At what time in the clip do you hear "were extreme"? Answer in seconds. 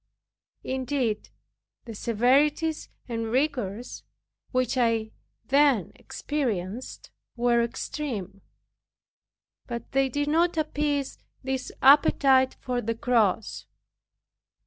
7.35-8.41